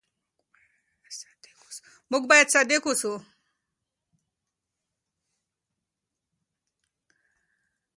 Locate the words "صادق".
2.55-2.83